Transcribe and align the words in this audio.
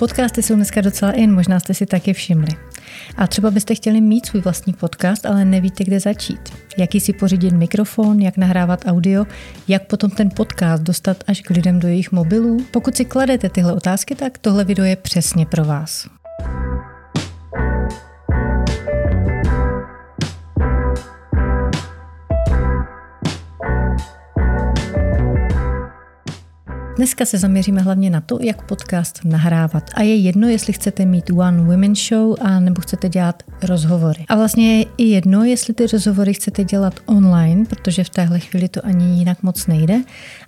Podcasty 0.00 0.42
jsou 0.42 0.54
dneska 0.54 0.80
docela 0.80 1.12
in, 1.12 1.34
možná 1.34 1.60
jste 1.60 1.74
si 1.74 1.86
taky 1.86 2.12
všimli. 2.12 2.48
A 3.16 3.26
třeba 3.26 3.50
byste 3.50 3.74
chtěli 3.74 4.00
mít 4.00 4.26
svůj 4.26 4.42
vlastní 4.42 4.72
podcast, 4.72 5.26
ale 5.26 5.44
nevíte, 5.44 5.84
kde 5.84 6.00
začít. 6.00 6.40
Jaký 6.78 7.00
si 7.00 7.12
pořídit 7.12 7.54
mikrofon, 7.54 8.20
jak 8.20 8.36
nahrávat 8.36 8.84
audio, 8.86 9.24
jak 9.68 9.86
potom 9.86 10.10
ten 10.10 10.30
podcast 10.30 10.82
dostat 10.82 11.24
až 11.26 11.40
k 11.40 11.50
lidem 11.50 11.80
do 11.80 11.88
jejich 11.88 12.12
mobilů. 12.12 12.64
Pokud 12.70 12.96
si 12.96 13.04
kladete 13.04 13.48
tyhle 13.48 13.72
otázky, 13.72 14.14
tak 14.14 14.38
tohle 14.38 14.64
video 14.64 14.84
je 14.84 14.96
přesně 14.96 15.46
pro 15.46 15.64
vás. 15.64 16.17
Dneska 26.98 27.24
se 27.24 27.38
zaměříme 27.38 27.80
hlavně 27.82 28.10
na 28.10 28.20
to, 28.20 28.38
jak 28.40 28.66
podcast 28.66 29.24
nahrávat. 29.24 29.90
A 29.94 30.02
je 30.02 30.16
jedno, 30.16 30.48
jestli 30.48 30.72
chcete 30.72 31.04
mít 31.04 31.30
one 31.30 31.62
women 31.62 31.94
show 31.94 32.36
a 32.40 32.60
nebo 32.60 32.80
chcete 32.80 33.08
dělat 33.08 33.42
rozhovory. 33.62 34.24
A 34.28 34.36
vlastně 34.36 34.78
je 34.78 34.86
i 34.96 35.04
jedno, 35.04 35.44
jestli 35.44 35.74
ty 35.74 35.86
rozhovory 35.86 36.34
chcete 36.34 36.64
dělat 36.64 37.00
online, 37.06 37.64
protože 37.64 38.04
v 38.04 38.08
téhle 38.08 38.40
chvíli 38.40 38.68
to 38.68 38.86
ani 38.86 39.18
jinak 39.18 39.42
moc 39.42 39.66
nejde, 39.66 40.02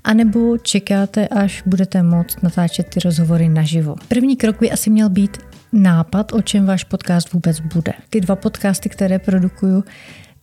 anebo 0.05 0.59
čekáte, 0.59 1.29
až 1.29 1.63
budete 1.67 2.03
moct 2.03 2.43
natáčet 2.43 2.87
ty 2.89 3.01
rozhovory 3.01 3.49
naživo. 3.49 3.95
První 4.09 4.37
krok 4.37 4.61
by 4.61 4.71
asi 4.71 4.91
měl 4.91 5.09
být 5.09 5.39
nápad, 5.73 6.33
o 6.33 6.43
čem 6.43 6.67
váš 6.67 6.85
podcast 6.85 7.33
vůbec 7.33 7.61
bude. 7.61 7.93
Ty 8.11 8.21
dva 8.21 8.37
podcasty, 8.37 8.89
které 8.89 9.19
produkuju, 9.19 9.85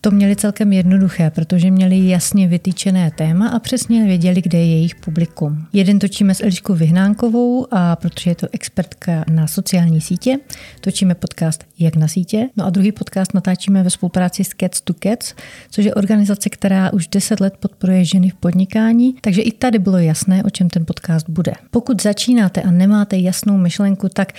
to 0.00 0.10
měli 0.10 0.36
celkem 0.36 0.72
jednoduché, 0.72 1.30
protože 1.30 1.70
měli 1.70 2.08
jasně 2.08 2.48
vytýčené 2.48 3.10
téma 3.10 3.48
a 3.48 3.58
přesně 3.58 4.04
věděli, 4.04 4.42
kde 4.42 4.58
je 4.58 4.66
jejich 4.66 4.94
publikum. 4.94 5.66
Jeden 5.72 5.98
točíme 5.98 6.34
s 6.34 6.42
Eliškou 6.42 6.74
Vyhnánkovou 6.74 7.66
a 7.70 7.96
protože 7.96 8.30
je 8.30 8.34
to 8.34 8.46
expertka 8.52 9.24
na 9.30 9.46
sociální 9.46 10.00
sítě, 10.00 10.38
točíme 10.80 11.14
podcast 11.14 11.64
Jak 11.78 11.96
na 11.96 12.08
sítě. 12.08 12.48
No 12.56 12.66
a 12.66 12.70
druhý 12.70 12.92
podcast 12.92 13.34
natáčíme 13.34 13.82
ve 13.82 13.90
spolupráci 13.90 14.44
s 14.44 14.48
Cats 14.60 14.80
to 14.80 14.94
Cats, 15.02 15.34
což 15.70 15.84
je 15.84 15.94
organizace, 15.94 16.50
která 16.50 16.92
už 16.92 17.08
10 17.08 17.40
let 17.40 17.54
podporuje 17.60 18.04
ženy 18.04 18.30
v 18.30 18.34
podnikání, 18.34 19.14
takže 19.20 19.42
i 19.42 19.52
tady 19.52 19.78
bylo 19.78 19.98
jasné, 19.98 20.44
o 20.44 20.50
čem 20.50 20.70
ten 20.70 20.86
podcast 20.86 21.28
bude. 21.28 21.52
Pokud 21.70 22.02
začínáte 22.02 22.62
a 22.62 22.70
nemáte 22.70 23.16
jasnou 23.16 23.56
myšlenku, 23.56 24.08
tak 24.08 24.32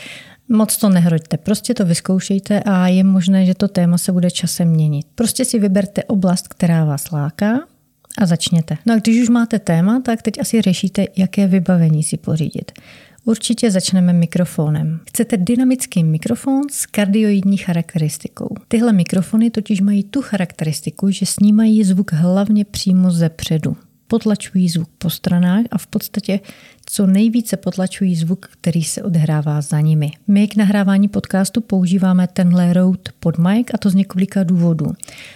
Moc 0.49 0.77
to 0.77 0.89
nehroďte, 0.89 1.37
prostě 1.37 1.73
to 1.73 1.85
vyzkoušejte 1.85 2.59
a 2.59 2.87
je 2.87 3.03
možné, 3.03 3.45
že 3.45 3.53
to 3.53 3.67
téma 3.67 3.97
se 3.97 4.11
bude 4.11 4.31
časem 4.31 4.67
měnit. 4.67 5.07
Prostě 5.15 5.45
si 5.45 5.59
vyberte 5.59 6.03
oblast, 6.03 6.47
která 6.47 6.85
vás 6.85 7.11
láká 7.11 7.59
a 8.17 8.25
začněte. 8.25 8.77
No 8.85 8.93
a 8.93 8.97
když 8.97 9.21
už 9.21 9.29
máte 9.29 9.59
téma, 9.59 10.01
tak 10.05 10.21
teď 10.21 10.39
asi 10.39 10.61
řešíte, 10.61 11.05
jaké 11.17 11.47
vybavení 11.47 12.03
si 12.03 12.17
pořídit. 12.17 12.71
Určitě 13.25 13.71
začneme 13.71 14.13
mikrofonem. 14.13 14.99
Chcete 15.09 15.37
dynamický 15.37 16.03
mikrofon 16.03 16.61
s 16.71 16.85
kardioidní 16.85 17.57
charakteristikou. 17.57 18.55
Tyhle 18.67 18.93
mikrofony 18.93 19.51
totiž 19.51 19.81
mají 19.81 20.03
tu 20.03 20.21
charakteristiku, 20.21 21.11
že 21.11 21.25
snímají 21.25 21.83
zvuk 21.83 22.13
hlavně 22.13 22.65
přímo 22.65 23.11
ze 23.11 23.29
předu 23.29 23.77
potlačují 24.09 24.69
zvuk 24.69 24.89
po 24.97 25.09
stranách 25.09 25.65
a 25.71 25.77
v 25.77 25.87
podstatě 25.87 26.39
co 26.91 27.07
nejvíce 27.07 27.57
potlačují 27.57 28.15
zvuk, 28.15 28.49
který 28.61 28.83
se 28.83 29.03
odhrává 29.03 29.61
za 29.61 29.79
nimi. 29.79 30.11
My 30.27 30.47
k 30.47 30.55
nahrávání 30.55 31.07
podcastu 31.07 31.61
používáme 31.61 32.27
tenhle 32.27 32.73
Rode 32.73 33.11
pod 33.19 33.37
mic 33.37 33.67
a 33.73 33.77
to 33.77 33.89
z 33.89 33.95
několika 33.95 34.43
důvodů. 34.43 34.93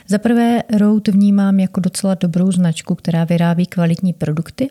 Za 0.08 0.18
prvé 0.18 0.64
Rode 0.78 1.12
vnímám 1.12 1.60
jako 1.60 1.80
docela 1.80 2.16
dobrou 2.16 2.52
značku, 2.52 2.96
která 2.96 3.24
vyrábí 3.24 3.66
kvalitní 3.66 4.14
produkty 4.14 4.70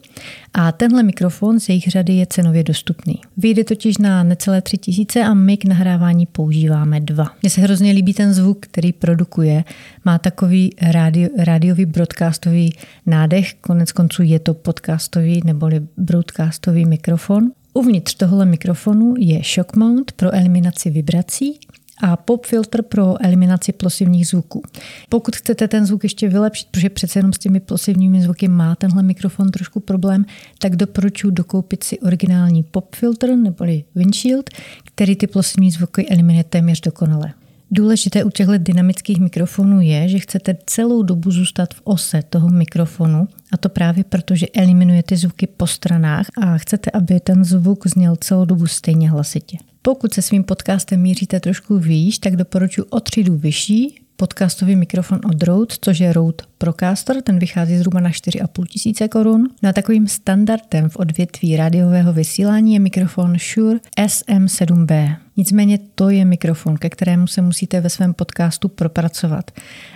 a 0.55 0.73
tenhle 0.73 1.02
mikrofon 1.02 1.61
z 1.61 1.68
jejich 1.68 1.89
řady 1.89 2.12
je 2.12 2.27
cenově 2.27 2.64
dostupný. 2.64 3.20
Vyjde 3.36 3.64
totiž 3.64 3.98
na 3.98 4.23
necelé 4.23 4.62
tři 4.62 4.78
tisíce 4.78 5.24
a 5.24 5.34
my 5.34 5.57
k 5.57 5.64
nahrávání 5.64 6.27
používáme 6.27 7.01
dva. 7.01 7.27
Mně 7.42 7.51
se 7.51 7.61
hrozně 7.61 7.92
líbí 7.92 8.14
ten 8.14 8.34
zvuk, 8.34 8.58
který 8.61 8.92
produkuje. 8.92 9.64
Má 10.05 10.18
takový 10.18 10.70
rádio, 10.83 11.28
rádiový 11.39 11.84
broadcastový 11.86 12.73
nádech, 13.07 13.55
konec 13.55 13.92
konců 13.92 14.23
je 14.23 14.39
to 14.39 14.55
podcastový 14.55 15.42
neboli 15.45 15.80
broadcastový 15.96 16.71
šokový 16.72 16.86
mikrofon. 16.86 17.50
Uvnitř 17.74 18.14
tohle 18.14 18.46
mikrofonu 18.46 19.14
je 19.18 19.40
shock 19.55 19.77
mount 19.77 20.12
pro 20.12 20.34
eliminaci 20.34 20.90
vibrací 20.90 21.60
a 22.02 22.16
pop 22.16 22.46
filter 22.46 22.83
pro 22.83 23.24
eliminaci 23.24 23.72
plosivních 23.72 24.27
zvuků. 24.27 24.62
Pokud 25.08 25.36
chcete 25.36 25.68
ten 25.68 25.86
zvuk 25.86 26.02
ještě 26.02 26.28
vylepšit, 26.28 26.68
protože 26.70 26.90
přece 26.90 27.18
jenom 27.18 27.33
s 27.33 27.38
těmi 27.38 27.60
plosivními 27.60 28.22
zvuky 28.22 28.48
má 28.48 28.74
tenhle 28.74 29.02
mikrofon 29.02 29.50
trošku 29.50 29.80
problém, 29.80 30.24
tak 30.58 30.77
doporučuji 30.77 31.30
dokoupit 31.30 31.84
si 31.84 32.00
originální 32.00 32.62
pop 32.62 32.94
filter 32.94 33.36
neboli 33.36 33.84
windshield, 33.94 34.50
který 34.84 35.16
ty 35.16 35.27
plosivní 35.27 35.70
zvuky 35.70 36.08
eliminuje 36.08 36.44
téměř 36.44 36.80
dokonale. 36.80 37.33
Důležité 37.74 38.24
u 38.24 38.30
těchto 38.30 38.58
dynamických 38.58 39.20
mikrofonů 39.20 39.80
je, 39.80 40.08
že 40.08 40.18
chcete 40.18 40.56
celou 40.66 41.02
dobu 41.02 41.30
zůstat 41.30 41.74
v 41.74 41.80
ose 41.84 42.22
toho 42.22 42.48
mikrofonu 42.48 43.28
a 43.52 43.56
to 43.56 43.68
právě 43.68 44.05
proto, 44.05 44.34
že 44.34 44.46
eliminujete 44.55 45.16
zvuky 45.16 45.46
po 45.46 45.66
stranách 45.66 46.27
a 46.42 46.58
chcete, 46.58 46.90
aby 46.90 47.20
ten 47.20 47.44
zvuk 47.44 47.86
zněl 47.86 48.16
celou 48.16 48.44
dobu 48.44 48.66
stejně 48.66 49.10
hlasitě. 49.10 49.58
Pokud 49.83 50.14
se 50.14 50.22
svým 50.22 50.44
podcastem 50.44 51.00
míříte 51.00 51.40
trošku 51.40 51.78
výš, 51.78 52.18
tak 52.18 52.36
doporučuji 52.36 52.83
o 52.83 53.00
třídu 53.00 53.36
vyšší 53.36 54.02
podcastový 54.16 54.77
mikrofon 54.77 55.20
od 55.24 55.42
Rode, 55.42 55.74
což 55.80 55.98
je 55.98 56.12
Rode 56.12 56.44
Procaster, 56.58 57.22
ten 57.22 57.39
vychází 57.39 57.78
zhruba 57.78 58.00
na 58.00 58.10
4,5 58.10 58.66
tisíce 58.66 59.08
korun. 59.08 59.48
No 59.62 59.72
takovým 59.72 60.08
standardem 60.08 60.89
v 60.89 60.96
odvětví 60.96 61.56
rádiového 61.56 62.12
vysílání 62.12 62.74
je 62.74 62.80
mikrofon 62.80 63.36
Shure 63.39 63.78
SM7B. 64.00 65.16
Nicméně 65.37 65.79
to 65.95 66.11
je 66.11 66.25
mikrofon, 66.25 66.77
ke 66.77 66.91
kterému 66.91 67.27
se 67.27 67.43
musíte 67.43 67.81
ve 67.81 67.91
svém 67.91 68.15
podcastu 68.15 68.69
propracovat. 68.69 69.51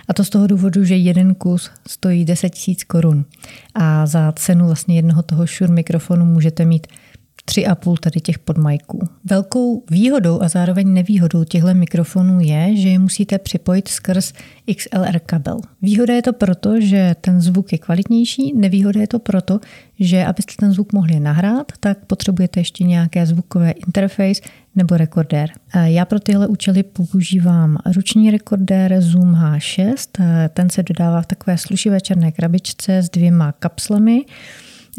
A 0.07 0.13
to 0.13 0.23
z 0.23 0.29
toho 0.29 0.47
důvodu, 0.47 0.83
že 0.83 0.95
jeden 0.95 1.35
kus 1.35 1.71
stojí 1.87 2.25
10 2.25 2.49
tisíc 2.49 2.83
korun. 2.83 3.25
A 3.75 4.05
za 4.05 4.31
cenu 4.31 4.65
vlastně 4.65 4.95
jednoho 4.95 5.23
toho 5.23 5.45
Shure 5.45 5.73
mikrofonu 5.73 6.25
můžete 6.25 6.65
mít 6.65 6.87
tři 7.49 7.65
a 7.65 7.75
půl 7.75 7.97
tady 7.97 8.19
těch 8.21 8.39
podmajků. 8.39 8.99
Velkou 9.25 9.83
výhodou 9.91 10.41
a 10.41 10.47
zároveň 10.47 10.93
nevýhodou 10.93 11.43
těchto 11.43 11.73
mikrofonů 11.73 12.39
je, 12.39 12.75
že 12.75 12.89
je 12.89 12.99
musíte 12.99 13.37
připojit 13.37 13.87
skrz 13.87 14.33
XLR 14.75 15.19
kabel. 15.25 15.59
Výhoda 15.81 16.13
je 16.13 16.21
to 16.21 16.33
proto, 16.33 16.81
že 16.81 17.15
ten 17.21 17.41
zvuk 17.41 17.71
je 17.71 17.77
kvalitnější, 17.77 18.53
nevýhoda 18.55 19.01
je 19.01 19.07
to 19.07 19.19
proto, 19.19 19.59
že 19.99 20.25
abyste 20.25 20.53
ten 20.59 20.71
zvuk 20.73 20.93
mohli 20.93 21.19
nahrát, 21.19 21.71
tak 21.79 22.05
potřebujete 22.05 22.59
ještě 22.59 22.83
nějaké 22.83 23.25
zvukové 23.25 23.71
interface 23.71 24.41
nebo 24.75 24.97
rekordér. 24.97 25.49
Já 25.83 26.05
pro 26.05 26.19
tyhle 26.19 26.47
účely 26.47 26.83
používám 26.83 27.77
ruční 27.95 28.31
rekordér 28.31 29.01
Zoom 29.01 29.33
H6. 29.33 29.97
Ten 30.53 30.69
se 30.69 30.83
dodává 30.83 31.21
v 31.21 31.25
takové 31.25 31.57
slušivé 31.57 32.01
černé 32.01 32.31
krabičce 32.31 32.97
s 32.97 33.09
dvěma 33.09 33.51
kapslemi. 33.51 34.25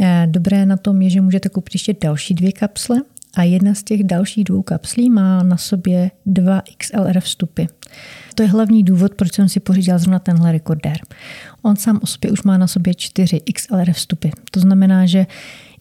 Eh, 0.01 0.27
dobré 0.31 0.67
na 0.67 0.77
tom 0.77 1.03
je, 1.03 1.11
že 1.11 1.21
můžete 1.21 1.49
koupit 1.49 1.75
ještě 1.75 1.97
další 2.03 2.35
dvě 2.35 2.53
kapsle 2.53 3.01
a 3.37 3.43
jedna 3.43 3.75
z 3.75 3.83
těch 3.83 4.05
dalších 4.05 4.45
dvou 4.45 4.63
kapslí 4.63 5.11
má 5.11 5.43
na 5.43 5.57
sobě 5.57 6.11
dva 6.27 6.63
XLR 6.79 7.21
vstupy. 7.21 7.63
To 8.35 8.43
je 8.43 8.49
hlavní 8.49 8.85
důvod, 8.85 9.15
proč 9.15 9.35
jsem 9.35 9.49
si 9.49 9.61
pořídila 9.61 9.99
zrovna 9.99 10.19
tenhle 10.19 10.53
rekordér. 10.53 10.99
On 11.63 11.77
sám 11.77 12.01
o 12.03 12.07
sobě 12.07 12.31
už 12.31 12.43
má 12.43 12.59
na 12.59 12.67
sobě 12.67 12.95
čtyři 12.95 13.41
XLR 13.55 13.93
vstupy. 13.93 14.29
To 14.51 14.61
znamená, 14.61 15.07
že 15.07 15.27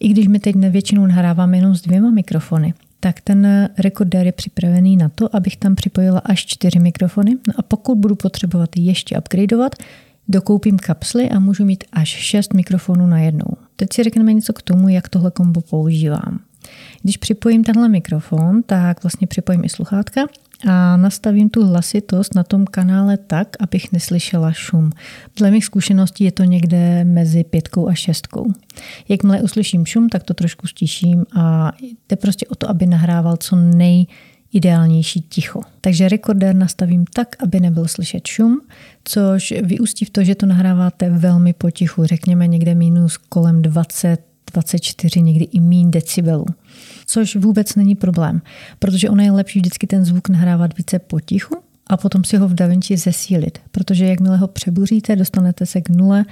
i 0.00 0.08
když 0.08 0.28
my 0.28 0.38
teď 0.38 0.56
většinou 0.56 1.06
nahráváme 1.06 1.56
jenom 1.56 1.74
s 1.74 1.82
dvěma 1.82 2.10
mikrofony, 2.10 2.74
tak 3.00 3.20
ten 3.20 3.68
rekordér 3.78 4.26
je 4.26 4.32
připravený 4.32 4.96
na 4.96 5.08
to, 5.08 5.36
abych 5.36 5.56
tam 5.56 5.74
připojila 5.74 6.18
až 6.18 6.46
čtyři 6.46 6.78
mikrofony. 6.78 7.36
No 7.48 7.54
a 7.56 7.62
pokud 7.62 7.98
budu 7.98 8.14
potřebovat 8.14 8.70
ještě 8.76 9.18
upgradeovat, 9.18 9.74
dokoupím 10.28 10.78
kapsly 10.78 11.30
a 11.30 11.38
můžu 11.38 11.64
mít 11.64 11.84
až 11.92 12.08
šest 12.08 12.54
mikrofonů 12.54 13.06
na 13.06 13.18
jednou. 13.18 13.56
Teď 13.76 13.88
si 13.92 14.02
řekneme 14.02 14.32
něco 14.32 14.52
k 14.52 14.62
tomu, 14.62 14.88
jak 14.88 15.08
tohle 15.08 15.30
kombo 15.30 15.60
používám. 15.60 16.40
Když 17.02 17.16
připojím 17.16 17.64
tenhle 17.64 17.88
mikrofon, 17.88 18.62
tak 18.62 19.02
vlastně 19.02 19.26
připojím 19.26 19.64
i 19.64 19.68
sluchátka 19.68 20.20
a 20.68 20.96
nastavím 20.96 21.50
tu 21.50 21.66
hlasitost 21.66 22.34
na 22.34 22.42
tom 22.44 22.66
kanále 22.66 23.16
tak, 23.16 23.48
abych 23.60 23.92
neslyšela 23.92 24.52
šum. 24.52 24.92
Dle 25.36 25.50
mých 25.50 25.64
zkušeností 25.64 26.24
je 26.24 26.32
to 26.32 26.44
někde 26.44 27.04
mezi 27.04 27.44
pětkou 27.44 27.88
a 27.88 27.94
šestkou. 27.94 28.52
Jakmile 29.08 29.42
uslyším 29.42 29.86
šum, 29.86 30.08
tak 30.08 30.22
to 30.22 30.34
trošku 30.34 30.66
stiším 30.66 31.24
a 31.36 31.72
jde 31.80 32.16
prostě 32.16 32.46
o 32.46 32.54
to, 32.54 32.70
aby 32.70 32.86
nahrával 32.86 33.36
co 33.36 33.56
nej 33.56 34.06
ideálnější 34.52 35.20
ticho. 35.20 35.60
Takže 35.80 36.08
rekordér 36.08 36.54
nastavím 36.54 37.04
tak, 37.14 37.42
aby 37.42 37.60
nebyl 37.60 37.88
slyšet 37.88 38.26
šum, 38.26 38.60
což 39.04 39.54
vyústí 39.62 40.04
v 40.04 40.10
to, 40.10 40.24
že 40.24 40.34
to 40.34 40.46
nahráváte 40.46 41.10
velmi 41.10 41.52
potichu, 41.52 42.04
řekněme 42.04 42.46
někde 42.46 42.74
minus 42.74 43.16
kolem 43.16 43.62
20, 43.62 44.20
24, 44.52 45.22
někdy 45.22 45.44
i 45.44 45.60
mín 45.60 45.90
decibelů. 45.90 46.46
Což 47.06 47.36
vůbec 47.36 47.74
není 47.74 47.94
problém, 47.94 48.42
protože 48.78 49.10
ono 49.10 49.22
je 49.22 49.32
lepší 49.32 49.58
vždycky 49.58 49.86
ten 49.86 50.04
zvuk 50.04 50.28
nahrávat 50.28 50.78
více 50.78 50.98
potichu 50.98 51.56
a 51.86 51.96
potom 51.96 52.24
si 52.24 52.36
ho 52.36 52.48
v 52.48 52.54
DaVinci 52.54 52.96
zesílit, 52.96 53.58
protože 53.70 54.06
jakmile 54.06 54.36
ho 54.36 54.48
přebuříte, 54.48 55.16
dostanete 55.16 55.66
se 55.66 55.80
k 55.80 55.88
nule, 55.88 56.24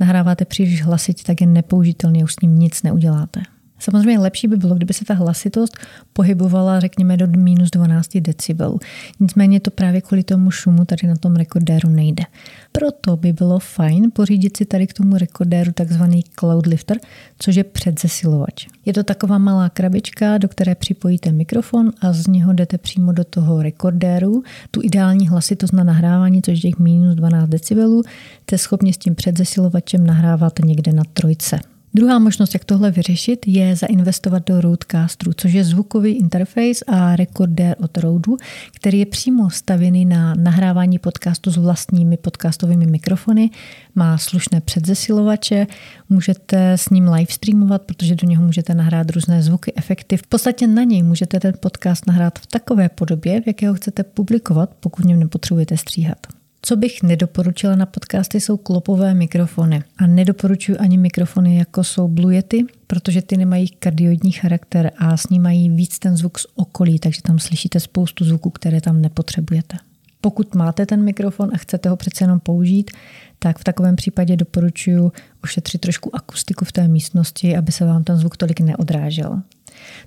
nahráváte 0.00 0.44
příliš 0.44 0.82
hlasitě, 0.82 1.22
tak 1.26 1.40
je 1.40 1.46
nepoužitelný, 1.46 2.24
už 2.24 2.32
s 2.32 2.40
ním 2.40 2.58
nic 2.58 2.82
neuděláte. 2.82 3.40
Samozřejmě 3.82 4.18
lepší 4.18 4.48
by 4.48 4.56
bylo, 4.56 4.74
kdyby 4.74 4.94
se 4.94 5.04
ta 5.04 5.14
hlasitost 5.14 5.76
pohybovala, 6.12 6.80
řekněme, 6.80 7.16
do 7.16 7.26
minus 7.26 7.70
12 7.70 8.16
decibelů. 8.16 8.78
Nicméně 9.20 9.60
to 9.60 9.70
právě 9.70 10.00
kvůli 10.00 10.22
tomu 10.22 10.50
šumu 10.50 10.84
tady 10.84 11.06
na 11.06 11.16
tom 11.16 11.36
rekordéru 11.36 11.88
nejde. 11.88 12.24
Proto 12.72 13.16
by 13.16 13.32
bylo 13.32 13.58
fajn 13.58 14.10
pořídit 14.12 14.56
si 14.56 14.64
tady 14.64 14.86
k 14.86 14.92
tomu 14.92 15.18
rekordéru 15.18 15.72
takzvaný 15.72 16.24
cloud 16.38 16.66
lifter, 16.66 16.98
což 17.38 17.56
je 17.56 17.64
předzesilovač. 17.64 18.66
Je 18.86 18.92
to 18.92 19.02
taková 19.02 19.38
malá 19.38 19.68
krabička, 19.68 20.38
do 20.38 20.48
které 20.48 20.74
připojíte 20.74 21.32
mikrofon 21.32 21.92
a 22.00 22.12
z 22.12 22.26
něho 22.26 22.52
jdete 22.52 22.78
přímo 22.78 23.12
do 23.12 23.24
toho 23.24 23.62
rekordéru. 23.62 24.42
Tu 24.70 24.80
ideální 24.82 25.28
hlasitost 25.28 25.72
na 25.72 25.84
nahrávání, 25.84 26.42
což 26.42 26.64
je 26.64 26.70
těch 26.70 26.78
minus 26.78 27.14
12 27.14 27.48
decibelů, 27.48 28.02
jste 28.42 28.58
schopni 28.58 28.92
s 28.92 28.98
tím 28.98 29.14
předzesilovačem 29.14 30.06
nahrávat 30.06 30.58
někde 30.58 30.92
na 30.92 31.02
trojce. 31.12 31.71
Druhá 31.94 32.18
možnost, 32.18 32.54
jak 32.54 32.64
tohle 32.64 32.90
vyřešit, 32.90 33.48
je 33.48 33.76
zainvestovat 33.76 34.46
do 34.46 34.60
Rodecasteru, 34.60 35.32
což 35.36 35.52
je 35.52 35.64
zvukový 35.64 36.12
interface 36.12 36.84
a 36.86 37.16
rekordér 37.16 37.76
od 37.80 37.98
Rode, 37.98 38.32
který 38.72 38.98
je 38.98 39.06
přímo 39.06 39.50
stavěný 39.50 40.04
na 40.04 40.34
nahrávání 40.34 40.98
podcastu 40.98 41.50
s 41.50 41.56
vlastními 41.56 42.16
podcastovými 42.16 42.86
mikrofony, 42.86 43.50
má 43.94 44.18
slušné 44.18 44.60
předzesilovače, 44.60 45.66
můžete 46.08 46.72
s 46.72 46.90
ním 46.90 47.08
live 47.08 47.32
streamovat, 47.32 47.82
protože 47.82 48.14
do 48.14 48.28
něho 48.28 48.44
můžete 48.44 48.74
nahrát 48.74 49.10
různé 49.10 49.42
zvuky, 49.42 49.72
efekty. 49.76 50.16
V 50.16 50.26
podstatě 50.26 50.66
na 50.66 50.84
něj 50.84 51.02
můžete 51.02 51.40
ten 51.40 51.52
podcast 51.60 52.06
nahrát 52.06 52.38
v 52.38 52.46
takové 52.46 52.88
podobě, 52.88 53.40
v 53.40 53.46
jaké 53.46 53.68
ho 53.68 53.74
chcete 53.74 54.02
publikovat, 54.02 54.70
pokud 54.80 55.04
něm 55.04 55.20
nepotřebujete 55.20 55.76
stříhat. 55.76 56.41
Co 56.66 56.76
bych 56.76 57.02
nedoporučila 57.02 57.76
na 57.76 57.86
podcasty, 57.86 58.40
jsou 58.40 58.56
klopové 58.56 59.14
mikrofony. 59.14 59.82
A 59.98 60.06
nedoporučuji 60.06 60.78
ani 60.78 60.98
mikrofony, 60.98 61.56
jako 61.56 61.84
jsou 61.84 62.08
Blue 62.08 62.34
Yeti, 62.34 62.64
protože 62.86 63.22
ty 63.22 63.36
nemají 63.36 63.68
kardioidní 63.68 64.32
charakter 64.32 64.90
a 64.98 65.16
snímají 65.16 65.70
víc 65.70 65.98
ten 65.98 66.16
zvuk 66.16 66.38
z 66.38 66.46
okolí, 66.54 66.98
takže 66.98 67.22
tam 67.22 67.38
slyšíte 67.38 67.80
spoustu 67.80 68.24
zvuků, 68.24 68.50
které 68.50 68.80
tam 68.80 69.00
nepotřebujete. 69.00 69.76
Pokud 70.24 70.54
máte 70.54 70.86
ten 70.86 71.04
mikrofon 71.04 71.50
a 71.54 71.56
chcete 71.56 71.88
ho 71.88 71.96
přece 71.96 72.24
jenom 72.24 72.40
použít, 72.40 72.90
tak 73.38 73.58
v 73.58 73.64
takovém 73.64 73.96
případě 73.96 74.36
doporučuji 74.36 75.12
ušetřit 75.44 75.80
trošku 75.80 76.16
akustiku 76.16 76.64
v 76.64 76.72
té 76.72 76.88
místnosti, 76.88 77.56
aby 77.56 77.72
se 77.72 77.84
vám 77.84 78.04
ten 78.04 78.16
zvuk 78.16 78.36
tolik 78.36 78.60
neodrážel. 78.60 79.42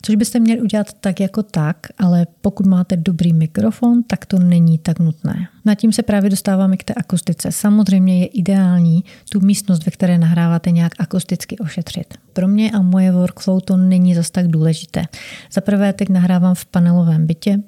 Což 0.01 0.15
byste 0.15 0.39
měli 0.39 0.62
udělat 0.62 0.94
tak 0.94 1.19
jako 1.19 1.44
tak, 1.44 1.77
ale 1.97 2.27
pokud 2.41 2.65
máte 2.65 2.97
dobrý 2.97 3.33
mikrofon, 3.33 4.03
tak 4.03 4.25
to 4.25 4.39
není 4.39 4.77
tak 4.77 5.00
nutné. 5.00 5.47
Na 5.65 5.75
tím 5.75 5.94
se 5.94 6.03
právě 6.03 6.29
dostáváme 6.29 6.77
k 6.77 6.83
té 6.83 6.94
akustice. 6.94 7.51
Samozřejmě 7.51 8.19
je 8.19 8.25
ideální 8.25 9.03
tu 9.29 9.39
místnost, 9.39 9.85
ve 9.85 9.91
které 9.91 10.18
nahráváte 10.18 10.71
nějak 10.71 10.91
akusticky 11.00 11.57
ošetřit. 11.57 12.13
Pro 12.33 12.47
mě 12.47 12.71
a 12.71 12.81
moje 12.81 13.11
workflow 13.11 13.61
to 13.61 13.77
není 13.77 14.15
zas 14.15 14.31
tak 14.31 14.47
důležité. 14.47 15.06
Za 15.51 15.61
prvé 15.61 15.94
teď 15.94 16.09
nahrávám 16.09 16.56
v 16.56 16.65
panelovém 16.65 17.27
bytě, 17.27 17.59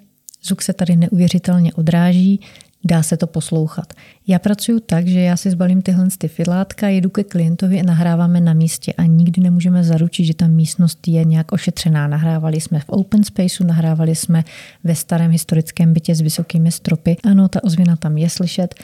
Zvuk 0.43 0.61
se 0.61 0.73
tady 0.73 0.95
neuvěřitelně 0.95 1.73
odráží, 1.73 2.39
dá 2.83 3.03
se 3.03 3.17
to 3.17 3.27
poslouchat. 3.27 3.93
Já 4.27 4.39
pracuji 4.39 4.79
tak, 4.79 5.07
že 5.07 5.19
já 5.19 5.37
si 5.37 5.51
zbalím 5.51 5.81
tyhle 5.81 6.07
ty 6.17 6.27
fidlátka, 6.27 6.87
jedu 6.87 7.09
ke 7.09 7.23
klientovi 7.23 7.79
a 7.79 7.83
nahráváme 7.83 8.41
na 8.41 8.53
místě 8.53 8.93
a 8.93 9.03
nikdy 9.03 9.41
nemůžeme 9.41 9.83
zaručit, 9.83 10.25
že 10.25 10.33
ta 10.33 10.47
místnost 10.47 11.07
je 11.07 11.25
nějak 11.25 11.51
ošetřená. 11.51 12.07
Nahrávali 12.07 12.61
jsme 12.61 12.79
v 12.79 12.89
open 12.89 13.23
spaceu, 13.23 13.63
nahrávali 13.63 14.15
jsme 14.15 14.43
ve 14.83 14.95
starém 14.95 15.31
historickém 15.31 15.93
bytě 15.93 16.15
s 16.15 16.21
vysokými 16.21 16.71
stropy. 16.71 17.17
Ano, 17.23 17.47
ta 17.47 17.63
ozvěna 17.63 17.95
tam 17.95 18.17
je 18.17 18.29
slyšet, 18.29 18.75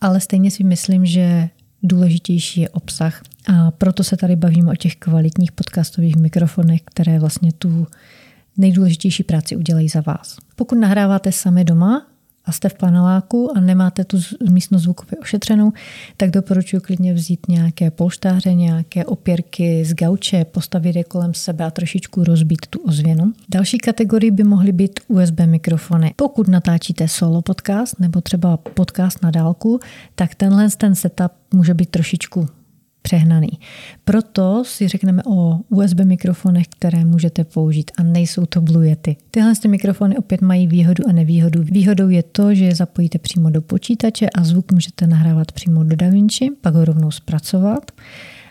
ale 0.00 0.20
stejně 0.20 0.50
si 0.50 0.64
myslím, 0.64 1.06
že 1.06 1.48
důležitější 1.82 2.60
je 2.60 2.68
obsah. 2.68 3.22
A 3.54 3.70
proto 3.70 4.04
se 4.04 4.16
tady 4.16 4.36
bavíme 4.36 4.72
o 4.72 4.76
těch 4.76 4.96
kvalitních 4.96 5.52
podcastových 5.52 6.16
mikrofonech, 6.16 6.80
které 6.84 7.18
vlastně 7.18 7.52
tu 7.52 7.86
nejdůležitější 8.56 9.22
práci 9.22 9.56
udělají 9.56 9.88
za 9.88 10.00
vás. 10.00 10.36
Pokud 10.56 10.78
nahráváte 10.78 11.32
sami 11.32 11.64
doma, 11.64 12.06
a 12.46 12.52
jste 12.52 12.68
v 12.68 12.74
paneláku 12.74 13.56
a 13.56 13.60
nemáte 13.60 14.04
tu 14.04 14.18
místnost 14.50 14.82
zvukově 14.82 15.18
ošetřenou, 15.18 15.72
tak 16.16 16.30
doporučuji 16.30 16.80
klidně 16.80 17.14
vzít 17.14 17.48
nějaké 17.48 17.90
polštáře, 17.90 18.54
nějaké 18.54 19.04
opěrky 19.04 19.84
z 19.84 19.94
gauče, 19.94 20.44
postavit 20.44 20.96
je 20.96 21.04
kolem 21.04 21.34
sebe 21.34 21.64
a 21.64 21.70
trošičku 21.70 22.24
rozbít 22.24 22.66
tu 22.66 22.78
ozvěnu. 22.78 23.32
Další 23.48 23.78
kategorii 23.78 24.30
by 24.30 24.44
mohly 24.44 24.72
být 24.72 25.00
USB 25.08 25.40
mikrofony. 25.46 26.14
Pokud 26.16 26.48
natáčíte 26.48 27.08
solo 27.08 27.42
podcast 27.42 28.00
nebo 28.00 28.20
třeba 28.20 28.56
podcast 28.56 29.22
na 29.22 29.30
dálku, 29.30 29.80
tak 30.14 30.34
tenhle 30.34 30.68
ten 30.70 30.94
setup 30.94 31.32
může 31.52 31.74
být 31.74 31.90
trošičku 31.90 32.48
přehnaný. 33.04 33.48
Proto 34.04 34.62
si 34.66 34.88
řekneme 34.88 35.22
o 35.26 35.58
USB 35.68 35.98
mikrofonech, 36.04 36.66
které 36.68 37.04
můžete 37.04 37.44
použít 37.44 37.90
a 37.98 38.02
nejsou 38.02 38.46
to 38.46 38.60
Blue 38.60 38.88
Yeti. 38.88 39.16
Tyhle 39.30 39.52
ty 39.62 39.68
mikrofony 39.68 40.16
opět 40.16 40.40
mají 40.40 40.66
výhodu 40.66 41.04
a 41.08 41.12
nevýhodu. 41.12 41.62
Výhodou 41.62 42.08
je 42.08 42.22
to, 42.22 42.54
že 42.54 42.64
je 42.64 42.74
zapojíte 42.74 43.18
přímo 43.18 43.50
do 43.50 43.62
počítače 43.62 44.30
a 44.30 44.44
zvuk 44.44 44.72
můžete 44.72 45.06
nahrávat 45.06 45.52
přímo 45.52 45.84
do 45.84 45.96
DaVinci, 45.96 46.48
pak 46.60 46.74
ho 46.74 46.84
rovnou 46.84 47.10
zpracovat. 47.10 47.90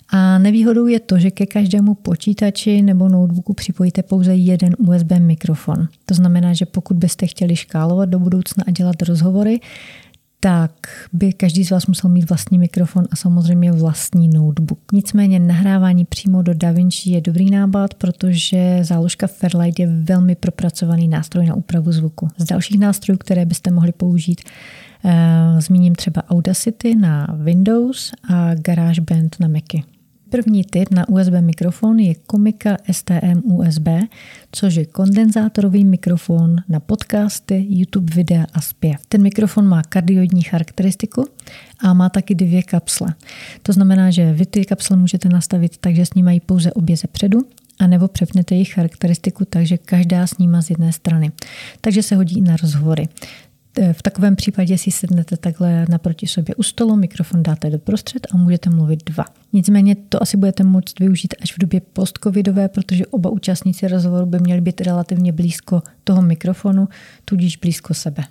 A 0.10 0.38
nevýhodou 0.38 0.88
je 0.88 1.00
to, 1.00 1.20
že 1.20 1.32
ke 1.32 1.46
každému 1.46 1.96
počítači 1.96 2.82
nebo 2.82 3.10
notebooku 3.10 3.54
připojíte 3.54 4.04
pouze 4.04 4.36
jeden 4.36 4.76
USB 4.78 5.12
mikrofon. 5.20 5.88
To 6.06 6.14
znamená, 6.14 6.54
že 6.54 6.66
pokud 6.66 6.98
byste 6.98 7.28
chtěli 7.28 7.56
škálovat 7.56 8.10
do 8.10 8.20
budoucna 8.20 8.64
a 8.68 8.72
dělat 8.72 9.02
rozhovory, 9.02 9.60
tak 10.44 10.72
by 11.14 11.34
každý 11.34 11.66
z 11.66 11.72
vás 11.72 11.88
musel 11.88 12.10
mít 12.10 12.30
vlastní 12.30 12.60
mikrofon 12.60 13.06
a 13.12 13.16
samozřejmě 13.16 13.72
vlastní 13.72 14.28
notebook. 14.28 14.80
Nicméně 14.94 15.40
nahrávání 15.40 16.06
přímo 16.06 16.42
do 16.42 16.54
DaVinci 16.54 17.10
je 17.10 17.22
dobrý 17.22 17.52
nápad, 17.52 17.94
protože 17.94 18.80
záložka 18.82 19.28
Fairlight 19.28 19.80
je 19.80 19.88
velmi 19.88 20.36
propracovaný 20.36 21.08
nástroj 21.08 21.46
na 21.46 21.56
úpravu 21.56 21.92
zvuku. 21.92 22.28
Z 22.38 22.46
dalších 22.46 22.80
nástrojů, 22.80 23.18
které 23.18 23.46
byste 23.46 23.72
mohli 23.72 23.92
použít, 23.92 24.42
eh, 25.06 25.62
zmíním 25.62 25.96
třeba 25.96 26.30
Audacity 26.30 26.96
na 26.96 27.28
Windows 27.34 28.12
a 28.30 28.56
GarageBand 28.56 29.36
na 29.40 29.48
Macy. 29.48 29.93
První 30.34 30.64
typ 30.64 30.92
na 30.92 31.10
USB 31.10 31.32
mikrofon 31.40 32.00
je 32.00 32.16
Komika 32.16 32.78
STM 32.92 33.42
USB, 33.44 33.88
což 34.52 34.76
je 34.76 34.86
kondenzátorový 34.86 35.86
mikrofon 35.86 36.56
na 36.70 36.80
podcasty, 36.80 37.66
YouTube 37.70 38.16
videa 38.16 38.46
a 38.54 38.62
zpěv. 38.62 38.96
Ten 39.08 39.22
mikrofon 39.22 39.68
má 39.68 39.84
kardioidní 39.84 40.42
charakteristiku 40.42 41.26
a 41.80 41.94
má 41.94 42.10
taky 42.10 42.36
dvě 42.36 42.64
kapsle. 42.64 43.14
To 43.64 43.74
znamená, 43.74 44.12
že 44.12 44.34
vy 44.34 44.46
ty 44.46 44.66
kapsle 44.66 44.98
můžete 44.98 45.30
nastavit 45.30 45.78
tak, 45.78 45.96
že 45.96 46.06
snímají 46.06 46.40
pouze 46.40 46.74
obě 46.74 46.98
ze 46.98 47.08
předu 47.08 47.40
a 47.80 47.88
nebo 47.88 48.08
přepnete 48.08 48.56
jejich 48.56 48.74
charakteristiku 48.74 49.46
tak, 49.46 49.66
že 49.66 49.78
každá 49.78 50.28
snímá 50.28 50.62
z 50.62 50.70
jedné 50.70 50.94
strany. 50.94 51.32
Takže 51.82 52.04
se 52.04 52.16
hodí 52.16 52.38
i 52.38 52.42
na 52.42 52.56
rozhovory. 52.56 53.08
V 53.92 54.02
takovém 54.02 54.36
případě 54.36 54.78
si 54.78 54.92
sednete 54.92 55.38
takhle 55.38 55.86
naproti 55.90 56.28
sobě 56.28 56.56
u 56.56 56.64
stolu, 56.64 56.96
mikrofon 56.96 57.44
dáte 57.44 57.70
do 57.70 57.80
prostřed 57.80 58.28
a 58.32 58.38
můžete 58.38 58.70
mluvit 58.70 59.04
dva. 59.06 59.26
Nicméně 59.54 59.96
to 59.96 60.22
asi 60.22 60.38
budete 60.38 60.64
moct 60.64 61.00
využít 61.00 61.34
až 61.42 61.54
v 61.54 61.60
době 61.60 61.82
postcovidové, 61.82 62.70
protože 62.70 63.06
oba 63.06 63.30
účastníci 63.30 63.88
rozhovoru 63.88 64.26
by 64.26 64.40
měli 64.40 64.62
být 64.62 64.82
relativně 64.82 65.32
blízko 65.32 65.82
toho 66.04 66.22
mikrofonu, 66.22 66.88
tudíž 67.26 67.58
blízko 67.58 67.94
sebe. 67.94 68.24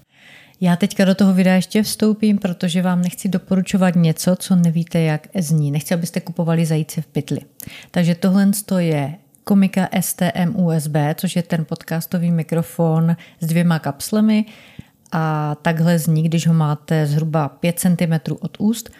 Já 0.60 0.76
teďka 0.76 1.04
do 1.04 1.14
toho 1.14 1.34
videa 1.34 1.54
ještě 1.54 1.82
vstoupím, 1.82 2.38
protože 2.38 2.82
vám 2.82 3.02
nechci 3.02 3.28
doporučovat 3.28 3.96
něco, 3.96 4.36
co 4.36 4.56
nevíte, 4.56 5.00
jak 5.00 5.28
zní. 5.38 5.70
Nechci, 5.70 5.94
abyste 5.94 6.20
kupovali 6.20 6.66
zajíce 6.66 7.02
v 7.02 7.06
pytli. 7.06 7.40
Takže 7.90 8.14
tohle 8.14 8.50
je 8.78 9.14
Komika 9.44 9.88
STM 10.00 10.56
USB, 10.56 10.96
což 11.14 11.36
je 11.36 11.42
ten 11.42 11.64
podcastový 11.64 12.30
mikrofon 12.30 13.16
s 13.40 13.46
dvěma 13.46 13.78
kapslemi 13.78 14.44
a 15.12 15.54
takhle 15.62 15.98
zní, 15.98 16.22
když 16.22 16.46
ho 16.46 16.54
máte 16.54 17.06
zhruba 17.06 17.48
5 17.48 17.78
cm 17.78 18.32
od 18.40 18.56
úst. 18.58 18.90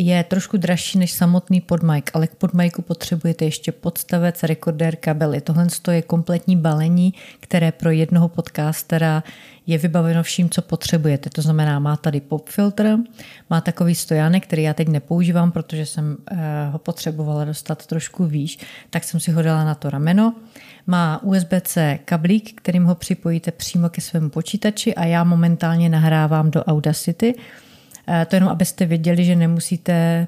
Je 0.00 0.24
trošku 0.24 0.56
dražší 0.56 0.98
než 0.98 1.12
samotný 1.12 1.60
podmajk, 1.60 2.10
ale 2.14 2.26
k 2.26 2.34
podmajku 2.34 2.82
potřebujete 2.82 3.44
ještě 3.44 3.72
podstavec, 3.72 4.42
rekordér, 4.42 4.96
kabely. 4.96 5.40
Tohle 5.40 5.66
je 5.90 6.02
kompletní 6.02 6.56
balení, 6.56 7.14
které 7.40 7.72
pro 7.72 7.90
jednoho 7.90 8.28
podcastera 8.28 9.22
je 9.66 9.78
vybaveno 9.78 10.22
vším, 10.22 10.50
co 10.50 10.62
potřebujete. 10.62 11.30
To 11.30 11.42
znamená, 11.42 11.78
má 11.78 11.96
tady 11.96 12.20
pop 12.20 12.48
filtr, 12.48 12.96
má 13.50 13.60
takový 13.60 13.94
stojánek, 13.94 14.46
který 14.46 14.62
já 14.62 14.74
teď 14.74 14.88
nepoužívám, 14.88 15.52
protože 15.52 15.86
jsem 15.86 16.16
eh, 16.30 16.36
ho 16.70 16.78
potřebovala 16.78 17.44
dostat 17.44 17.86
trošku 17.86 18.26
výš, 18.26 18.58
tak 18.90 19.04
jsem 19.04 19.20
si 19.20 19.30
ho 19.30 19.42
dala 19.42 19.64
na 19.64 19.74
to 19.74 19.90
rameno. 19.90 20.34
Má 20.86 21.20
USB-C 21.22 21.98
kablík, 22.04 22.60
kterým 22.60 22.84
ho 22.84 22.94
připojíte 22.94 23.50
přímo 23.50 23.88
ke 23.88 24.00
svému 24.00 24.30
počítači 24.30 24.94
a 24.94 25.04
já 25.04 25.24
momentálně 25.24 25.88
nahrávám 25.88 26.50
do 26.50 26.64
Audacity. 26.64 27.34
Eh, 28.08 28.26
to 28.26 28.36
jenom, 28.36 28.50
abyste 28.50 28.86
věděli, 28.86 29.24
že 29.24 29.36
nemusíte 29.36 30.26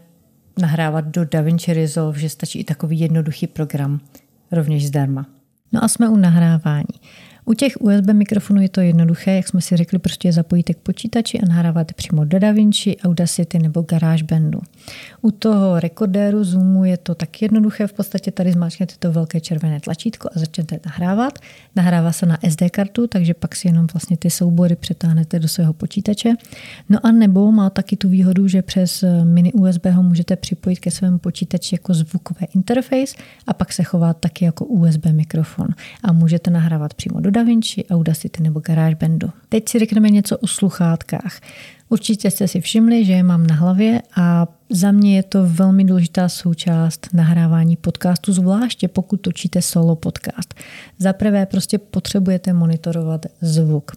nahrávat 0.60 1.04
do 1.04 1.24
DaVinci 1.24 1.74
Resolve, 1.74 2.18
že 2.18 2.28
stačí 2.28 2.58
i 2.58 2.64
takový 2.64 3.00
jednoduchý 3.00 3.46
program, 3.46 4.00
rovněž 4.52 4.86
zdarma. 4.86 5.26
No 5.72 5.84
a 5.84 5.88
jsme 5.88 6.08
u 6.08 6.16
nahrávání. 6.16 7.00
U 7.50 7.54
těch 7.54 7.72
USB 7.80 8.06
mikrofonů 8.12 8.60
je 8.60 8.68
to 8.68 8.80
jednoduché, 8.80 9.36
jak 9.36 9.48
jsme 9.48 9.60
si 9.60 9.76
řekli, 9.76 9.98
prostě 9.98 10.28
je 10.28 10.32
zapojíte 10.32 10.74
k 10.74 10.78
počítači 10.78 11.40
a 11.40 11.48
nahráváte 11.48 11.94
přímo 11.94 12.24
do 12.24 12.38
DaVinci, 12.38 12.96
Audacity 12.96 13.58
nebo 13.58 13.82
GarageBandu. 13.82 14.60
U 15.22 15.30
toho 15.30 15.80
rekordéru 15.80 16.44
Zoomu 16.44 16.84
je 16.84 16.96
to 16.96 17.14
tak 17.14 17.42
jednoduché, 17.42 17.86
v 17.86 17.92
podstatě 17.92 18.30
tady 18.30 18.52
zmáčknete 18.52 18.94
to 18.98 19.12
velké 19.12 19.40
červené 19.40 19.80
tlačítko 19.80 20.28
a 20.36 20.38
začnete 20.38 20.80
nahrávat. 20.86 21.38
Nahrává 21.76 22.12
se 22.12 22.26
na 22.26 22.38
SD 22.48 22.62
kartu, 22.70 23.06
takže 23.06 23.34
pak 23.34 23.56
si 23.56 23.68
jenom 23.68 23.86
vlastně 23.92 24.16
ty 24.16 24.30
soubory 24.30 24.76
přetáhnete 24.76 25.38
do 25.38 25.48
svého 25.48 25.72
počítače. 25.72 26.34
No 26.88 26.98
a 27.06 27.12
nebo 27.12 27.52
má 27.52 27.70
taky 27.70 27.96
tu 27.96 28.08
výhodu, 28.08 28.48
že 28.48 28.62
přes 28.62 29.04
mini 29.24 29.52
USB 29.52 29.86
ho 29.86 30.02
můžete 30.02 30.36
připojit 30.36 30.76
ke 30.76 30.90
svému 30.90 31.18
počítači 31.18 31.74
jako 31.74 31.94
zvukové 31.94 32.46
interface 32.54 33.14
a 33.46 33.54
pak 33.54 33.72
se 33.72 33.82
chová 33.82 34.14
taky 34.14 34.44
jako 34.44 34.64
USB 34.64 35.06
mikrofon. 35.06 35.68
A 36.04 36.12
můžete 36.12 36.50
nahrávat 36.50 36.94
přímo 36.94 37.20
do 37.20 37.30
DaVinci, 37.40 37.84
Audacity 37.84 38.42
nebo 38.42 38.60
GarageBandu. 38.60 39.30
Teď 39.48 39.68
si 39.68 39.78
řekneme 39.78 40.10
něco 40.10 40.38
o 40.38 40.46
sluchátkách. 40.46 41.40
Určitě 41.88 42.30
jste 42.30 42.48
si 42.48 42.60
všimli, 42.60 43.04
že 43.04 43.12
je 43.12 43.22
mám 43.22 43.46
na 43.46 43.54
hlavě 43.54 44.02
a 44.16 44.46
za 44.70 44.92
mě 44.92 45.16
je 45.16 45.22
to 45.22 45.46
velmi 45.46 45.84
důležitá 45.84 46.28
součást 46.28 47.08
nahrávání 47.12 47.76
podcastu, 47.76 48.32
zvláště 48.32 48.88
pokud 48.88 49.20
točíte 49.20 49.62
solo 49.62 49.96
podcast. 49.96 50.54
Za 50.98 51.12
prvé 51.12 51.46
prostě 51.46 51.78
potřebujete 51.78 52.52
monitorovat 52.52 53.26
zvuk. 53.40 53.92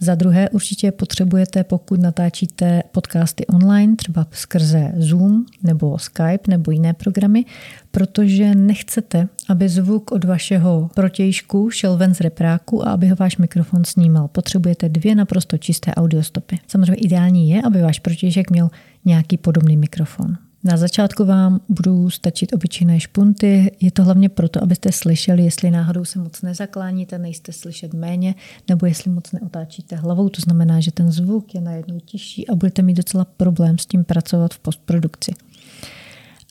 Za 0.00 0.14
druhé 0.14 0.50
určitě 0.50 0.92
potřebujete, 0.92 1.64
pokud 1.64 2.00
natáčíte 2.00 2.82
podcasty 2.92 3.46
online, 3.46 3.96
třeba 3.96 4.26
skrze 4.30 4.92
Zoom 4.96 5.44
nebo 5.62 5.98
Skype 5.98 6.48
nebo 6.48 6.70
jiné 6.70 6.92
programy, 6.92 7.44
protože 7.90 8.54
nechcete, 8.54 9.28
aby 9.48 9.68
zvuk 9.68 10.12
od 10.12 10.24
vašeho 10.24 10.90
protějšku 10.94 11.70
šel 11.70 11.96
ven 11.96 12.14
z 12.14 12.20
repráku 12.20 12.88
a 12.88 12.92
aby 12.92 13.08
ho 13.08 13.16
váš 13.16 13.36
mikrofon 13.36 13.84
snímal. 13.84 14.28
Potřebujete 14.28 14.88
dvě 14.88 15.14
naprosto 15.14 15.58
čisté 15.58 15.94
audiostopy. 15.94 16.58
Samozřejmě 16.66 16.94
ideální 16.94 17.50
je, 17.50 17.62
aby 17.62 17.82
váš 17.82 17.98
protějšek 17.98 18.50
měl 18.50 18.70
nějaký 19.04 19.36
podobný 19.36 19.76
mikrofon. 19.76 20.36
Na 20.66 20.76
začátku 20.76 21.24
vám 21.24 21.60
budou 21.68 22.10
stačit 22.10 22.52
obyčejné 22.52 23.00
špunty. 23.00 23.72
Je 23.80 23.90
to 23.90 24.04
hlavně 24.04 24.28
proto, 24.28 24.62
abyste 24.62 24.92
slyšeli, 24.92 25.44
jestli 25.44 25.70
náhodou 25.70 26.04
se 26.04 26.18
moc 26.18 26.42
nezakláníte, 26.42 27.18
nejste 27.18 27.52
slyšet 27.52 27.94
méně, 27.94 28.34
nebo 28.68 28.86
jestli 28.86 29.10
moc 29.10 29.32
neotáčíte 29.32 29.96
hlavou. 29.96 30.28
To 30.28 30.40
znamená, 30.40 30.80
že 30.80 30.92
ten 30.92 31.12
zvuk 31.12 31.54
je 31.54 31.60
najednou 31.60 32.00
tižší 32.00 32.48
a 32.48 32.54
budete 32.54 32.82
mít 32.82 32.94
docela 32.94 33.24
problém 33.24 33.78
s 33.78 33.86
tím 33.86 34.04
pracovat 34.04 34.54
v 34.54 34.58
postprodukci. 34.58 35.32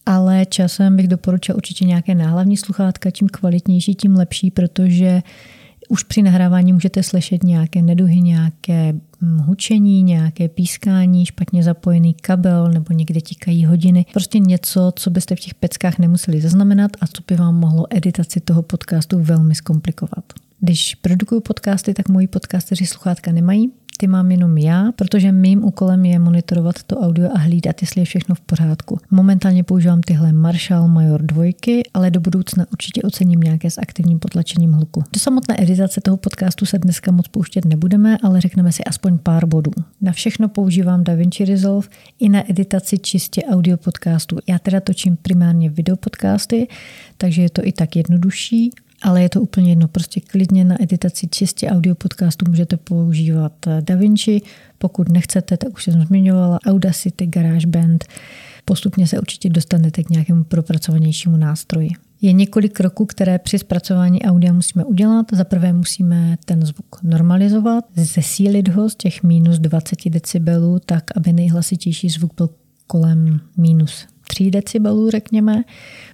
Ale 0.06 0.46
časem 0.46 0.96
bych 0.96 1.08
doporučil 1.08 1.56
určitě 1.56 1.86
nějaké 1.86 2.16
náhlavní 2.16 2.58
sluchátka, 2.58 3.12
čím 3.12 3.30
kvalitnější, 3.30 3.96
tím 3.96 4.16
lepší, 4.16 4.52
protože 4.52 5.22
už 5.90 6.04
při 6.04 6.22
nahrávání 6.22 6.74
můžete 6.74 7.04
slyšet 7.04 7.44
nějaké 7.44 7.82
neduhy, 7.82 8.22
nějaké 8.22 8.94
hm, 9.22 9.38
hučení, 9.38 10.04
nějaké 10.04 10.50
pískání, 10.50 11.26
špatně 11.26 11.64
zapojený 11.64 12.14
kabel 12.14 12.72
nebo 12.72 12.94
někde 12.94 13.22
tikají 13.22 13.66
hodiny. 13.66 14.06
Prostě 14.14 14.40
něco, 14.40 14.92
co 14.96 15.10
byste 15.10 15.36
v 15.36 15.40
těch 15.40 15.54
peckách 15.54 16.00
nemuseli 16.00 16.42
zaznamenat 16.42 16.92
a 17.02 17.08
co 17.08 17.24
by 17.28 17.36
vám 17.36 17.56
mohlo 17.56 17.86
editaci 17.90 18.40
toho 18.40 18.62
podcastu 18.62 19.20
velmi 19.20 19.56
zkomplikovat. 19.56 20.24
Když 20.60 20.96
produkuju 20.96 21.42
podcasty, 21.42 21.94
tak 21.94 22.10
moji 22.10 22.28
podcasteři 22.28 22.86
sluchátka 22.86 23.32
nemají, 23.32 23.72
ty 24.04 24.08
mám 24.08 24.32
jenom 24.32 24.58
já, 24.58 24.92
protože 24.96 25.32
mým 25.32 25.64
úkolem 25.64 26.06
je 26.06 26.20
monitorovat 26.20 26.84
to 26.84 26.98
audio 26.98 27.30
a 27.34 27.38
hlídat, 27.38 27.82
jestli 27.82 28.02
je 28.02 28.06
všechno 28.06 28.36
v 28.36 28.42
pořádku. 28.42 29.00
Momentálně 29.12 29.64
používám 29.64 30.02
tyhle 30.02 30.34
Marshall 30.34 30.88
Major 30.88 31.22
2, 31.22 31.44
ale 31.94 32.12
do 32.12 32.20
budoucna 32.20 32.66
určitě 32.72 33.02
ocením 33.02 33.40
nějaké 33.40 33.72
s 33.72 33.78
aktivním 33.78 34.20
potlačením 34.20 34.72
hluku. 34.72 35.04
Do 35.14 35.20
samotné 35.20 35.56
editace 35.60 36.02
toho 36.02 36.18
podcastu 36.18 36.66
se 36.66 36.80
dneska 36.80 37.12
moc 37.12 37.28
pouštět 37.28 37.66
nebudeme, 37.66 38.18
ale 38.24 38.42
řekneme 38.42 38.72
si 38.72 38.84
aspoň 38.84 39.18
pár 39.18 39.46
bodů. 39.46 39.72
Na 40.02 40.12
všechno 40.12 40.50
používám 40.50 41.04
DaVinci 41.04 41.46
Resolve 41.46 41.88
i 42.20 42.30
na 42.30 42.50
editaci 42.50 42.98
čistě 42.98 43.42
audio 43.44 43.78
podcastu. 43.78 44.38
Já 44.48 44.60
teda 44.60 44.80
točím 44.80 45.18
primárně 45.22 45.70
video 45.70 45.96
podcasty, 45.96 46.68
takže 47.18 47.42
je 47.42 47.50
to 47.50 47.68
i 47.68 47.72
tak 47.72 47.96
jednodušší 47.96 48.72
ale 49.04 49.22
je 49.22 49.30
to 49.30 49.42
úplně 49.42 49.72
jedno. 49.72 49.88
Prostě 49.88 50.22
klidně 50.22 50.66
na 50.66 50.84
editaci 50.84 51.28
čistě 51.28 51.70
audio 51.70 51.96
podcastu 51.96 52.46
můžete 52.50 52.78
používat 52.78 53.54
DaVinci. 53.82 54.42
Pokud 54.78 55.10
nechcete, 55.10 55.58
tak 55.58 55.74
už 55.74 55.84
jsem 55.84 56.02
zmiňovala 56.02 56.60
Audacity, 56.66 57.28
GarageBand. 57.28 58.06
Postupně 58.66 59.08
se 59.08 59.20
určitě 59.20 59.50
dostanete 59.50 60.04
k 60.04 60.10
nějakému 60.10 60.44
propracovanějšímu 60.44 61.38
nástroji. 61.38 61.90
Je 62.22 62.34
několik 62.34 62.74
kroků, 62.74 63.06
které 63.06 63.40
při 63.40 63.60
zpracování 63.60 64.22
audia 64.22 64.54
musíme 64.54 64.86
udělat. 64.86 65.26
Za 65.32 65.44
prvé 65.44 65.74
musíme 65.74 66.38
ten 66.46 66.66
zvuk 66.66 67.04
normalizovat, 67.04 67.86
zesílit 67.96 68.68
ho 68.68 68.90
z 68.90 68.96
těch 68.96 69.24
minus 69.24 69.60
20 69.60 70.10
decibelů, 70.10 70.80
tak 70.86 71.04
aby 71.18 71.34
nejhlasitější 71.34 72.10
zvuk 72.10 72.34
byl 72.38 72.50
kolem 72.88 73.40
minus 73.58 74.06
3 74.34 74.52
decibelů, 74.52 75.10
řekněme. 75.10 75.64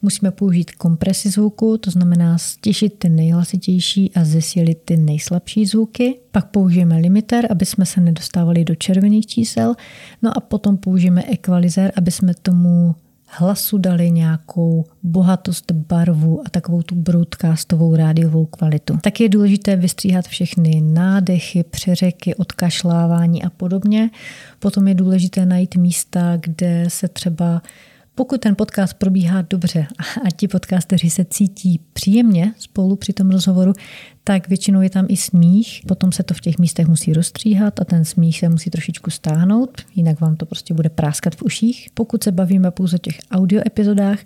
Musíme 0.01 0.31
použít 0.31 0.71
kompresi 0.71 1.29
zvuku, 1.29 1.77
to 1.77 1.91
znamená 1.91 2.37
stěšit 2.37 2.93
ty 2.97 3.09
nejhlasitější 3.09 4.11
a 4.15 4.25
zesílit 4.25 4.77
ty 4.85 4.97
nejslabší 4.97 5.65
zvuky. 5.65 6.19
Pak 6.31 6.45
použijeme 6.45 6.97
limiter, 6.97 7.47
aby 7.49 7.65
jsme 7.65 7.85
se 7.85 8.01
nedostávali 8.01 8.65
do 8.65 8.75
červených 8.75 9.27
čísel. 9.27 9.75
No 10.21 10.37
a 10.37 10.39
potom 10.39 10.77
použijeme 10.77 11.23
equalizer, 11.23 11.91
aby 11.95 12.11
jsme 12.11 12.33
tomu 12.41 12.95
hlasu 13.31 13.77
dali 13.77 14.11
nějakou 14.11 14.85
bohatost 15.03 15.71
barvu 15.71 16.41
a 16.45 16.49
takovou 16.49 16.81
tu 16.81 16.95
broadcastovou 16.95 17.95
rádiovou 17.95 18.45
kvalitu. 18.45 18.97
Tak 19.01 19.19
je 19.19 19.29
důležité 19.29 19.75
vystříhat 19.75 20.27
všechny 20.27 20.81
nádechy, 20.81 21.63
přeřeky, 21.63 22.35
odkašlávání 22.35 23.43
a 23.43 23.49
podobně. 23.49 24.09
Potom 24.59 24.87
je 24.87 24.95
důležité 24.95 25.45
najít 25.45 25.75
místa, 25.75 26.37
kde 26.41 26.85
se 26.87 27.07
třeba 27.07 27.61
pokud 28.19 28.41
ten 28.41 28.55
podcast 28.55 28.93
probíhá 28.93 29.41
dobře 29.41 29.87
a 29.99 30.31
ti 30.35 30.47
podcasteři 30.47 31.09
se 31.09 31.25
cítí 31.25 31.79
příjemně 31.93 32.53
spolu 32.57 32.95
při 32.95 33.13
tom 33.13 33.29
rozhovoru, 33.29 33.73
tak 34.23 34.47
většinou 34.47 34.81
je 34.81 34.89
tam 34.89 35.05
i 35.09 35.17
smích. 35.17 35.81
Potom 35.87 36.11
se 36.11 36.23
to 36.23 36.33
v 36.33 36.39
těch 36.39 36.57
místech 36.57 36.87
musí 36.87 37.13
rozstříhat 37.13 37.81
a 37.81 37.85
ten 37.85 38.05
smích 38.05 38.39
se 38.39 38.49
musí 38.49 38.69
trošičku 38.69 39.11
stáhnout, 39.11 39.81
jinak 39.95 40.21
vám 40.21 40.35
to 40.35 40.45
prostě 40.45 40.73
bude 40.73 40.89
práskat 40.89 41.35
v 41.35 41.43
uších. 41.43 41.89
Pokud 41.93 42.23
se 42.23 42.31
bavíme 42.31 42.71
pouze 42.71 42.95
o 42.95 42.99
těch 42.99 43.19
audio 43.31 43.61
epizodách, 43.65 44.19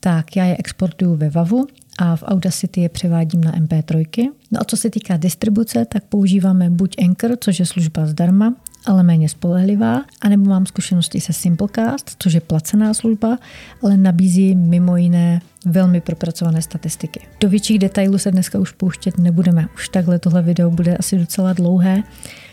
tak 0.00 0.36
já 0.36 0.44
je 0.44 0.56
exportuju 0.58 1.16
ve 1.16 1.30
VAVu 1.30 1.66
a 1.98 2.16
v 2.16 2.22
Audacity 2.22 2.80
je 2.80 2.88
převádím 2.88 3.44
na 3.44 3.52
MP3. 3.52 4.28
No 4.50 4.60
a 4.60 4.64
co 4.64 4.76
se 4.76 4.90
týká 4.90 5.16
distribuce, 5.16 5.84
tak 5.84 6.04
používáme 6.04 6.70
buď 6.70 6.94
Anchor, 6.98 7.36
což 7.40 7.58
je 7.58 7.66
služba 7.66 8.06
zdarma, 8.06 8.54
ale 8.86 9.02
méně 9.02 9.28
spolehlivá, 9.28 10.02
anebo 10.20 10.50
mám 10.50 10.66
zkušenosti 10.66 11.20
se 11.20 11.32
Simplecast, 11.32 12.16
což 12.18 12.32
je 12.32 12.40
placená 12.40 12.94
služba, 12.94 13.38
ale 13.82 13.96
nabízí 13.96 14.54
mimo 14.54 14.96
jiné 14.96 15.40
velmi 15.66 16.00
propracované 16.00 16.62
statistiky. 16.62 17.20
Do 17.40 17.48
větších 17.48 17.78
detailů 17.78 18.18
se 18.18 18.30
dneska 18.30 18.58
už 18.58 18.72
pouštět 18.72 19.18
nebudeme. 19.18 19.66
Už 19.74 19.88
takhle 19.88 20.18
tohle 20.18 20.42
video 20.42 20.70
bude 20.70 20.96
asi 20.96 21.18
docela 21.18 21.52
dlouhé. 21.52 22.02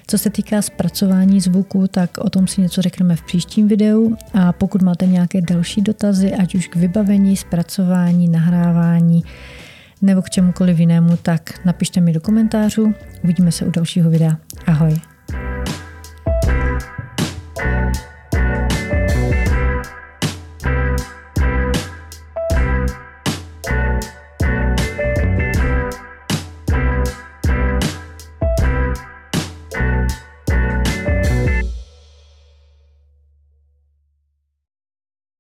Co 0.07 0.17
se 0.17 0.29
týká 0.29 0.61
zpracování 0.61 1.41
zvuku, 1.41 1.87
tak 1.87 2.17
o 2.17 2.29
tom 2.29 2.47
si 2.47 2.61
něco 2.61 2.81
řekneme 2.81 3.15
v 3.15 3.21
příštím 3.21 3.67
videu 3.67 4.15
a 4.33 4.53
pokud 4.53 4.81
máte 4.81 5.05
nějaké 5.05 5.41
další 5.41 5.81
dotazy, 5.81 6.33
ať 6.33 6.55
už 6.55 6.67
k 6.67 6.75
vybavení, 6.75 7.37
zpracování, 7.37 8.27
nahrávání 8.27 9.23
nebo 10.01 10.21
k 10.21 10.29
čemukoliv 10.29 10.79
jinému, 10.79 11.17
tak 11.17 11.65
napište 11.65 12.01
mi 12.01 12.13
do 12.13 12.21
komentářů. 12.21 12.93
Uvidíme 13.23 13.51
se 13.51 13.65
u 13.65 13.71
dalšího 13.71 14.09
videa. 14.09 14.37
Ahoj. 14.65 15.08